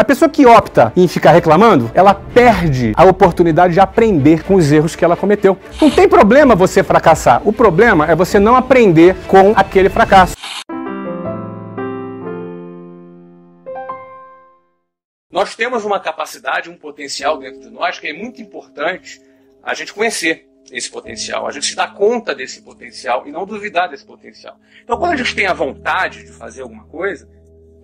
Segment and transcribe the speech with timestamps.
[0.00, 4.72] A pessoa que opta em ficar reclamando, ela perde a oportunidade de aprender com os
[4.72, 5.58] erros que ela cometeu.
[5.78, 7.46] Não tem problema você fracassar.
[7.46, 10.34] O problema é você não aprender com aquele fracasso.
[15.30, 19.20] Nós temos uma capacidade, um potencial dentro de nós que é muito importante
[19.62, 23.90] a gente conhecer esse potencial, a gente se dar conta desse potencial e não duvidar
[23.90, 24.56] desse potencial.
[24.82, 27.28] Então, quando a gente tem a vontade de fazer alguma coisa,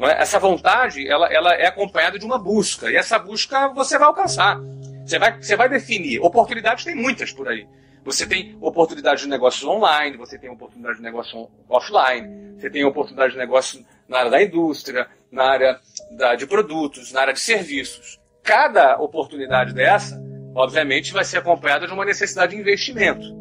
[0.00, 0.20] é?
[0.20, 4.58] essa vontade ela, ela é acompanhada de uma busca, e essa busca você vai alcançar.
[5.04, 6.21] Você vai, você vai definir.
[6.21, 7.66] Oportunidades tem muitas por aí.
[8.04, 13.32] Você tem oportunidade de negócio online, você tem oportunidade de negócio offline, você tem oportunidade
[13.32, 15.80] de negócio na área da indústria, na área
[16.13, 18.21] da, de produtos, na área de serviços.
[18.43, 20.21] Cada oportunidade dessa
[20.57, 23.35] obviamente vai ser acompanhada de uma necessidade de investimento,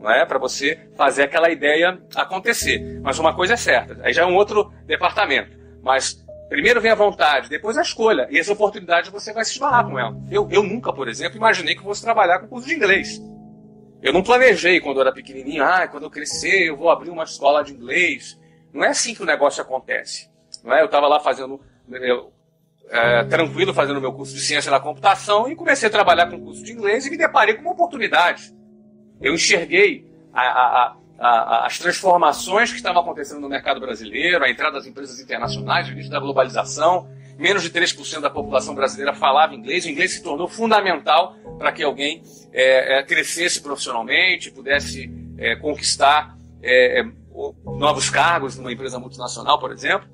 [0.00, 0.24] não é?
[0.24, 3.00] Para você fazer aquela ideia acontecer.
[3.02, 5.61] Mas uma coisa é certa, aí já é um outro departamento.
[5.82, 8.28] Mas primeiro vem a vontade, depois a escolha.
[8.30, 10.16] E essa oportunidade você vai se esbarrar com ela.
[10.30, 13.20] Eu, eu nunca, por exemplo, imaginei que fosse trabalhar com curso de inglês.
[14.02, 17.24] Eu não planejei quando eu era pequenininho, ah, quando eu crescer eu vou abrir uma
[17.24, 18.38] escola de inglês.
[18.72, 20.30] Não é assim que o negócio acontece.
[20.64, 20.80] Não é?
[20.80, 22.32] Eu estava lá fazendo eu,
[22.90, 26.62] é, tranquilo fazendo meu curso de ciência da computação e comecei a trabalhar com curso
[26.62, 28.54] de inglês e me deparei com uma oportunidade.
[29.20, 34.78] Eu enxerguei a, a, a, as transformações que estavam acontecendo no mercado brasileiro, a entrada
[34.78, 37.08] das empresas internacionais, o início da globalização.
[37.38, 39.84] Menos de 3% da população brasileira falava inglês.
[39.84, 46.36] O inglês se tornou fundamental para que alguém é, é, crescesse profissionalmente, pudesse é, conquistar
[46.60, 47.04] é, é,
[47.64, 50.08] novos cargos numa empresa multinacional, por exemplo.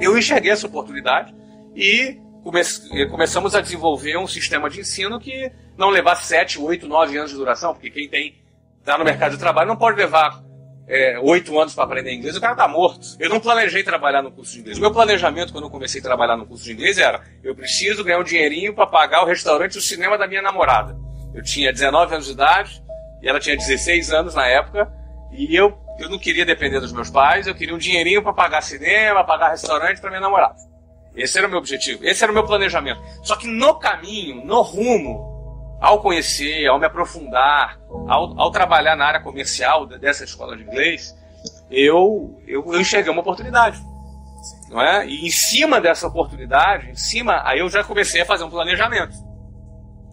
[0.00, 1.34] Eu enxerguei essa oportunidade
[1.74, 2.62] e come
[3.10, 7.36] começamos a desenvolver um sistema de ensino que não levasse 7, 8, 9 anos de
[7.36, 8.42] duração, porque quem tem
[8.78, 10.43] está no mercado de trabalho não pode levar
[10.86, 13.16] é, 8 anos para aprender inglês, o cara está morto.
[13.18, 14.78] Eu não planejei trabalhar no curso de inglês.
[14.78, 18.04] O meu planejamento quando eu comecei a trabalhar no curso de inglês era: eu preciso
[18.04, 20.96] ganhar um dinheirinho para pagar o restaurante e o cinema da minha namorada.
[21.34, 22.82] Eu tinha 19 anos de idade
[23.22, 24.92] e ela tinha 16 anos na época,
[25.32, 28.60] e eu, eu não queria depender dos meus pais, eu queria um dinheirinho para pagar
[28.62, 30.54] cinema, pagar restaurante para minha namorada.
[31.16, 33.00] Esse era o meu objetivo, esse era o meu planejamento.
[33.22, 35.33] Só que no caminho, no rumo,
[35.84, 37.78] ao conhecer, ao me aprofundar,
[38.08, 41.14] ao, ao trabalhar na área comercial dessa escola de inglês,
[41.70, 43.78] eu, eu, eu enxerguei uma oportunidade.
[44.70, 45.06] Não é?
[45.06, 49.14] E em cima dessa oportunidade, em cima, aí eu já comecei a fazer um planejamento.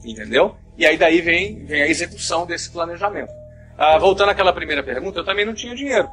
[0.03, 0.57] Entendeu?
[0.77, 3.31] E aí daí vem, vem a execução desse planejamento.
[3.77, 6.09] Ah, voltando àquela primeira pergunta, eu também não tinha dinheiro.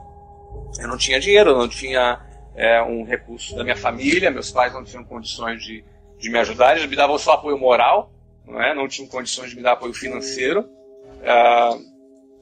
[0.79, 2.21] Eu não tinha dinheiro, eu não tinha
[2.55, 5.85] é, um recurso da minha família, meus pais não tinham condições de,
[6.17, 8.13] de me ajudar, eles me davam só apoio moral,
[8.49, 8.75] não, é?
[8.75, 10.69] não condições de me dar apoio financeiro,
[11.23, 11.79] é,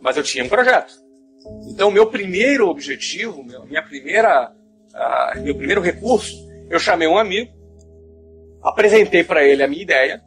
[0.01, 0.95] mas eu tinha um projeto.
[1.69, 4.53] Então, meu primeiro objetivo, minha primeira,
[4.95, 6.35] uh, meu primeiro recurso,
[6.69, 7.53] eu chamei um amigo,
[8.63, 10.23] apresentei para ele a minha ideia.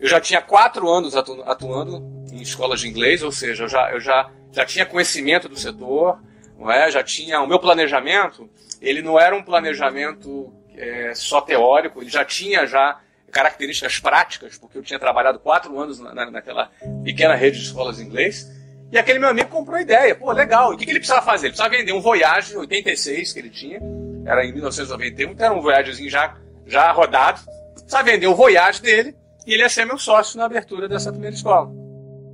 [0.00, 2.02] Eu já tinha quatro anos atu atuando
[2.32, 6.18] em escolas de inglês, ou seja, eu já, eu já, já tinha conhecimento do setor,
[6.58, 6.90] não é?
[6.90, 8.48] já tinha o meu planejamento
[8.80, 13.00] ele não era um planejamento é, só teórico, ele já tinha já
[13.36, 16.70] características práticas, porque eu tinha trabalhado quatro anos na, naquela
[17.04, 18.50] pequena rede de escolas de inglês.
[18.90, 20.14] E aquele meu amigo comprou a ideia.
[20.14, 20.72] Pô, legal.
[20.72, 21.48] E o que, que ele precisava fazer?
[21.48, 23.78] Ele precisava vender um Voyage 86 que ele tinha.
[24.24, 26.34] Era em 1991, então era um Voyagezinho já,
[26.66, 27.40] já rodado.
[27.74, 29.14] Precisava vender o Voyage dele
[29.46, 31.70] e ele ia ser meu sócio na abertura dessa primeira escola.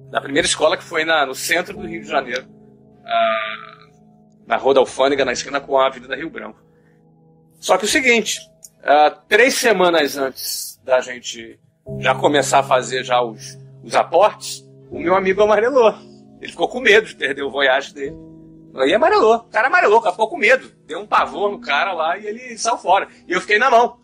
[0.09, 2.47] Da primeira escola que foi na, no centro do Rio de Janeiro.
[3.05, 3.89] Ah,
[4.47, 6.63] na Rua da Alfândega, na esquina com a Avenida Rio Branco.
[7.59, 8.39] Só que o seguinte,
[8.81, 11.59] uh, três semanas antes da gente
[11.99, 15.95] já começar a fazer já os, os aportes, o meu amigo amarelou.
[16.41, 18.17] Ele ficou com medo de perder o voyage dele.
[18.75, 19.37] Aí amarelou.
[19.37, 20.71] O cara amarelou, ficou com medo.
[20.87, 23.07] Deu um pavor no cara lá e ele saiu fora.
[23.29, 23.99] E eu fiquei na mão.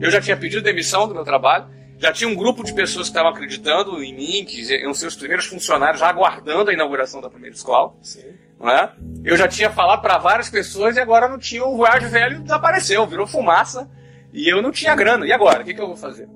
[0.00, 1.66] Eu já tinha pedido demissão do meu trabalho.
[1.98, 5.14] Já tinha um grupo de pessoas que estavam acreditando em mim, que iam ser os
[5.14, 7.94] primeiros funcionários, já aguardando a inauguração da primeira escola.
[8.02, 8.34] Sim.
[8.60, 8.92] Né?
[9.24, 13.06] Eu já tinha falado para várias pessoas e agora não tinha o Voyage velho desapareceu,
[13.06, 13.88] virou fumaça
[14.34, 15.24] e eu não tinha grana.
[15.24, 15.62] E agora?
[15.62, 16.28] O que, que eu vou fazer?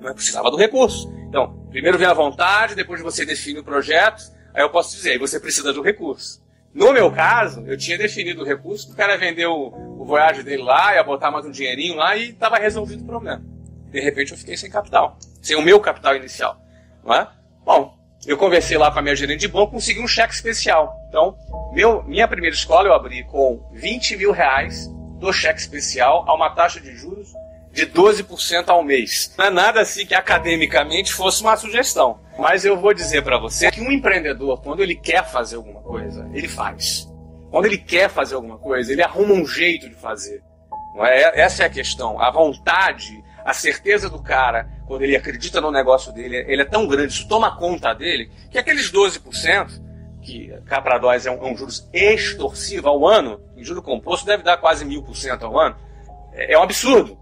[0.00, 1.12] Não é precisava do recurso.
[1.28, 4.22] Então, primeiro vem a vontade, depois você define o projeto,
[4.54, 6.40] aí eu posso dizer, aí você precisa do recurso.
[6.72, 10.62] No meu caso, eu tinha definido o recurso, o cara vendeu o, o Voyage dele
[10.62, 13.44] lá, ia botar mais um dinheirinho lá e estava resolvido o problema.
[13.90, 16.56] De repente eu fiquei sem capital, sem o meu capital inicial.
[17.04, 17.28] Não é?
[17.64, 20.96] Bom, eu conversei lá com a minha gerente de banco, consegui um cheque especial.
[21.08, 21.36] Então,
[21.72, 24.88] meu, minha primeira escola eu abri com 20 mil reais
[25.18, 27.32] do cheque especial a uma taxa de juros
[27.72, 29.34] de 12% ao mês.
[29.36, 32.20] Não é nada assim que academicamente fosse uma sugestão.
[32.38, 36.28] Mas eu vou dizer para você que um empreendedor, quando ele quer fazer alguma coisa,
[36.32, 37.08] ele faz.
[37.50, 40.42] Quando ele quer fazer alguma coisa, ele arruma um jeito de fazer.
[40.94, 41.40] Não é?
[41.40, 42.20] Essa é a questão.
[42.20, 46.86] A vontade, a certeza do cara, quando ele acredita no negócio dele, ele é tão
[46.86, 49.82] grande, isso toma conta dele, que aqueles 12%,
[50.24, 54.26] que cá para nós é um, é um juros extorsivo ao ano, em juro composto
[54.26, 55.76] deve dar quase mil por cento ao ano,
[56.32, 57.18] é, é, um absurdo,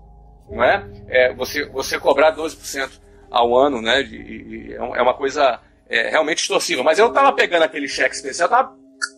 [0.48, 0.86] não é?
[1.08, 3.00] é você, você cobrar 12%
[3.30, 6.82] ao ano, né, de, de, é, é uma coisa é, realmente extorsiva.
[6.82, 8.74] Mas eu estava pegando aquele cheque especial, estava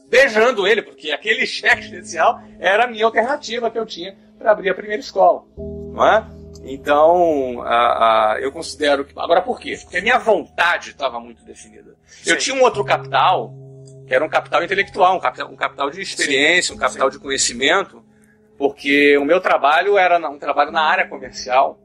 [0.08, 4.70] beijando ele, porque aquele cheque especial era a minha alternativa que eu tinha para abrir
[4.70, 6.26] a primeira escola, não é?
[6.66, 9.12] Então, a, a, eu considero que.
[9.18, 9.76] Agora, por quê?
[9.82, 11.94] Porque a minha vontade estava muito definida.
[12.06, 12.30] Sim.
[12.30, 13.52] Eu tinha um outro capital,
[14.06, 16.74] que era um capital intelectual, um capital, um capital de experiência, Sim.
[16.74, 17.18] um capital Sim.
[17.18, 18.02] de conhecimento,
[18.58, 21.78] porque o meu trabalho era um trabalho na área comercial.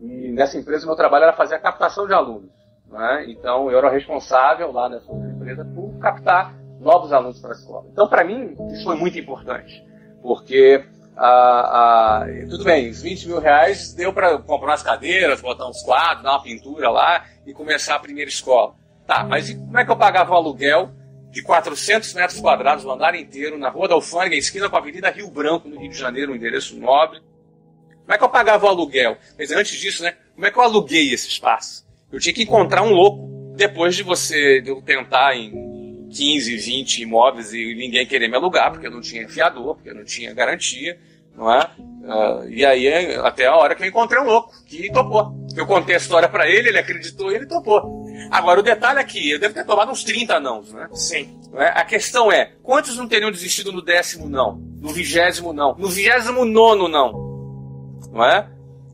[0.00, 2.50] E nessa empresa, o meu trabalho era fazer a captação de alunos.
[2.88, 3.26] Né?
[3.28, 7.86] Então, eu era responsável lá nessa empresa por captar novos alunos para a escola.
[7.92, 9.84] Então, para mim, isso foi muito importante,
[10.22, 10.84] porque
[11.16, 15.82] ah, ah, tudo bem, os 20 mil reais deu para comprar umas cadeiras, botar uns
[15.82, 18.74] quadros, dar uma pintura lá e começar a primeira escola.
[19.04, 20.90] Tá, mas como é que eu pagava o aluguel
[21.38, 25.08] de 400 metros quadrados, o andar inteiro, na Rua da Alfândega, esquina com a Avenida
[25.08, 27.20] Rio Branco, no Rio de Janeiro, um endereço nobre?
[27.20, 29.16] Como é que eu pagava o aluguel?
[29.38, 31.86] Mas antes disso, né, como é que eu aluguei esse espaço?
[32.10, 33.54] Eu tinha que encontrar um louco.
[33.54, 38.72] Depois de você de eu tentar em 15, 20 imóveis e ninguém querer me alugar,
[38.72, 40.98] porque eu não tinha fiador, porque eu não tinha garantia,
[41.36, 41.70] não é?
[41.78, 45.32] Uh, e aí, até a hora que eu encontrei um louco, que topou.
[45.56, 47.97] Eu contei a história para ele, ele acreditou e ele topou.
[48.30, 50.88] Agora, o detalhe aqui, eu devo ter tomado uns 30 não, né?
[50.92, 51.38] Sim.
[51.54, 51.68] É?
[51.68, 54.56] A questão é, quantos não teriam desistido no décimo não?
[54.80, 55.74] No vigésimo não?
[55.76, 57.98] No vigésimo nono não?
[58.12, 58.48] Não é?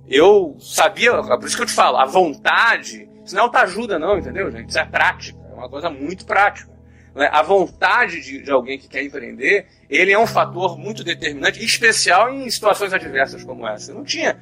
[0.09, 4.19] Eu sabia, por isso que eu te falo, a vontade, isso não é ajuda não,
[4.19, 4.69] entendeu, gente?
[4.69, 6.75] Isso é prática, é uma coisa muito prática.
[7.17, 7.27] É?
[7.27, 12.33] A vontade de, de, alguém que quer empreender, ele é um fator muito determinante, especial
[12.33, 13.93] em situações adversas como essa.
[13.93, 14.37] Eu não tinha,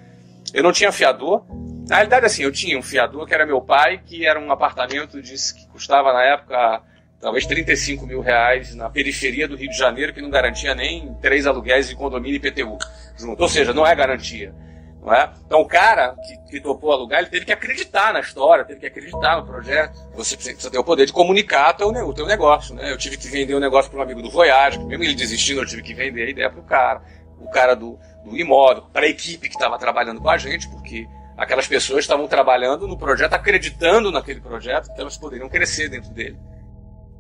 [0.54, 1.44] eu não tinha fiador.
[1.88, 5.20] Na realidade, assim, eu tinha um fiador que era meu pai, que era um apartamento
[5.20, 6.82] de, que custava na época
[7.20, 11.46] talvez 35 mil reais na periferia do Rio de Janeiro, que não garantia nem três
[11.46, 12.76] aluguéis de condomínio e IPTU
[13.16, 13.40] junto.
[13.40, 14.52] Ou seja, não é garantia.
[15.00, 15.32] Não é?
[15.46, 18.86] Então o cara que, que topou alugar, ele teve que acreditar na história, teve que
[18.86, 19.98] acreditar no projeto.
[20.14, 22.74] Você precisa ter o poder de comunicar teu, o teu negócio.
[22.74, 22.90] Né?
[22.90, 25.60] Eu tive que vender o um negócio para um amigo do Voyage, mesmo ele desistindo,
[25.60, 27.02] eu tive que vender a ideia para o cara.
[27.40, 31.08] O cara do, do imóvel, para a equipe que estava trabalhando com a gente, porque
[31.36, 36.38] aquelas pessoas estavam trabalhando no projeto, acreditando naquele projeto, que elas poderiam crescer dentro dele.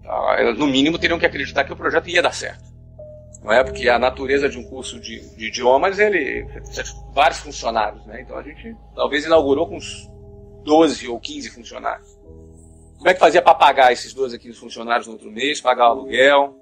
[0.02, 0.54] Tá?
[0.56, 2.72] No mínimo, teriam que acreditar que o projeto ia dar certo
[3.42, 3.64] não é?
[3.64, 8.22] Porque a natureza de um curso de, de idiomas, ele precisa de vários funcionários, né?
[8.22, 10.08] Então a gente talvez inaugurou com uns
[10.64, 12.08] 12 ou 15 funcionários.
[12.98, 15.90] Como é que fazia para pagar esses 12 aqui funcionários no outro mês, pagar o
[15.90, 16.56] aluguel?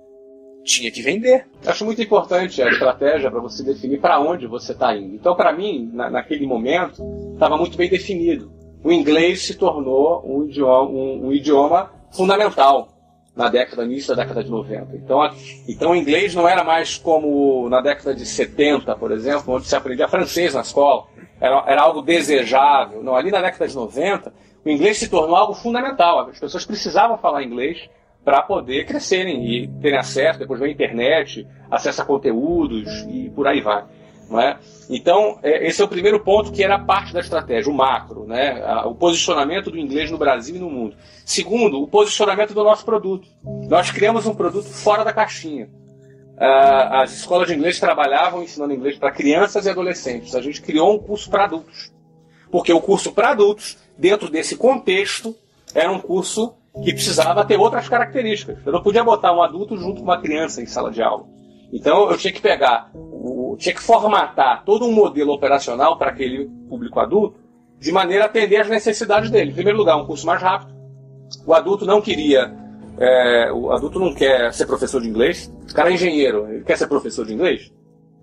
[0.64, 1.46] Tinha que vender.
[1.66, 5.14] Acho muito importante a estratégia para você definir para onde você está indo.
[5.14, 7.02] Então, para mim, na, naquele momento,
[7.40, 8.52] estava muito bem definido.
[8.84, 12.88] O inglês se tornou um idioma, um, um idioma fundamental
[13.34, 14.94] na década, início da década de 90.
[14.96, 15.30] Então,
[15.66, 19.74] então o inglês não era mais como na década de 70, por exemplo, onde se
[19.74, 21.06] aprendia francês na escola.
[21.40, 23.02] Era, era algo desejável.
[23.02, 24.32] Não, ali na década de 90,
[24.64, 26.28] o inglês se tornou algo fundamental.
[26.28, 27.88] As pessoas precisavam falar inglês
[28.22, 33.46] para poder crescerem e terem acesso, depois veio a internet, acesso a conteúdos e por
[33.46, 33.84] aí vai.
[34.38, 34.58] É?
[34.88, 38.62] Então, é, esse é o primeiro ponto que era parte da estratégia, o macro, né?
[38.84, 40.94] o posicionamento do inglês no Brasil e no mundo.
[41.24, 43.26] Segundo, o posicionamento do nosso produto.
[43.68, 45.68] Nós criamos um produto fora da caixinha.
[46.38, 50.34] As escolas de inglês trabalhavam ensinando inglês para crianças e adolescentes.
[50.34, 51.92] A gente criou um curso para adultos.
[52.50, 55.36] Porque o curso para adultos, dentro desse contexto,
[55.74, 58.58] era um curso que precisava ter outras características.
[58.64, 61.26] Eu não podia botar um adulto junto com uma criança em sala de aula.
[61.72, 62.90] Então eu tinha que pegar,
[63.56, 67.38] tinha que formatar todo um modelo operacional para aquele público adulto,
[67.78, 69.50] de maneira a atender às necessidades dele.
[69.50, 70.74] Em primeiro lugar, um curso mais rápido.
[71.46, 72.54] O adulto não queria,
[72.98, 75.52] é, o adulto não quer ser professor de inglês.
[75.70, 77.72] O cara é engenheiro, ele quer ser professor de inglês?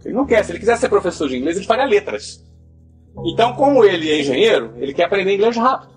[0.05, 0.43] Ele não quer.
[0.43, 2.45] Se ele quiser ser professor de inglês, ele faria letras.
[3.25, 5.91] Então, como ele é engenheiro, ele quer aprender inglês rápido.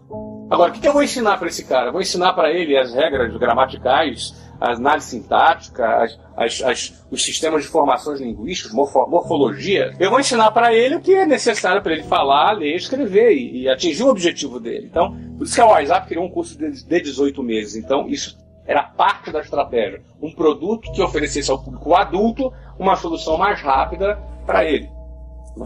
[0.50, 1.92] Agora, o que eu vou ensinar para esse cara?
[1.92, 7.62] Vou ensinar para ele as regras gramaticais, a análise sintática, as, as, as, os sistemas
[7.62, 9.94] de formações linguísticas, morfo, morfologia.
[10.00, 13.62] Eu vou ensinar para ele o que é necessário para ele falar, ler, escrever e,
[13.62, 14.88] e, atingir o objetivo dele.
[14.90, 17.76] Então, por isso que a WhatsApp criou um curso de, de 18 meses.
[17.76, 20.02] Então, isso era parte da estratégia.
[20.20, 24.90] Um produto que oferecesse ao público adulto uma solução mais rápida para ele.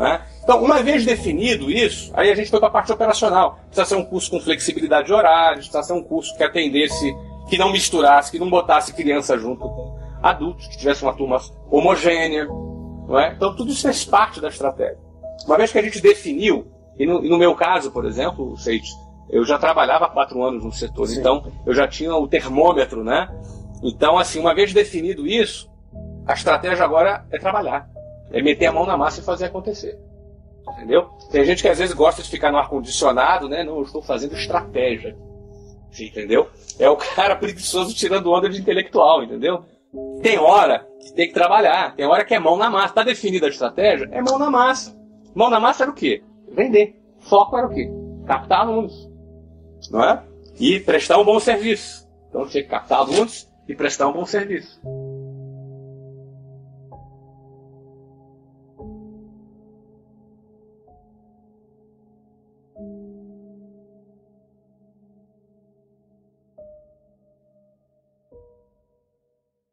[0.00, 0.20] É?
[0.42, 3.58] Então, uma vez definido isso, aí a gente foi para a parte operacional.
[3.66, 7.14] Precisa ser um curso com flexibilidade de horários, precisa ser um curso que atendesse
[7.48, 11.38] que não misturasse, que não botasse criança junto com adultos, que tivesse uma turma
[11.70, 12.48] homogênea.
[13.20, 13.34] É?
[13.34, 14.98] Então tudo isso faz parte da estratégia.
[15.46, 16.66] Uma vez que a gente definiu
[16.98, 18.88] E no, e no meu caso, por exemplo, Seite,
[19.28, 21.20] eu já trabalhava há quatro anos no setor, Sim.
[21.20, 23.28] então eu já tinha o termômetro, né?
[23.82, 25.70] Então, assim, uma vez definido isso,
[26.26, 27.88] a estratégia agora é trabalhar.
[28.34, 29.96] É meter a mão na massa e fazer acontecer.
[30.72, 31.08] Entendeu?
[31.30, 33.62] Tem gente que às vezes gosta de ficar no ar-condicionado, né?
[33.62, 35.16] Não, eu estou fazendo estratégia.
[35.98, 36.48] Entendeu?
[36.76, 39.64] É o cara preguiçoso tirando onda de intelectual, entendeu?
[40.20, 42.88] Tem hora que tem que trabalhar, tem hora que é mão na massa.
[42.88, 44.08] Está definida a estratégia?
[44.10, 44.98] É mão na massa.
[45.32, 46.24] Mão na massa era o quê?
[46.50, 47.00] Vender.
[47.20, 47.88] Foco era o quê?
[48.26, 49.08] Captar alunos.
[49.92, 50.24] Não é?
[50.58, 52.08] E prestar um bom serviço.
[52.28, 54.80] Então tinha que captar alunos e prestar um bom serviço.